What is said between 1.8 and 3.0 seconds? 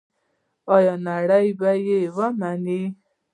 یې ومني؟